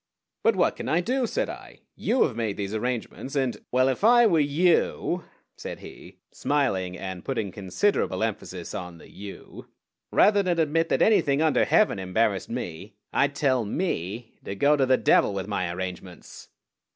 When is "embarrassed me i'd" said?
11.99-13.35